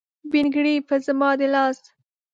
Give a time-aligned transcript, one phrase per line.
[0.31, 1.79] بنګړي به زما د لاس،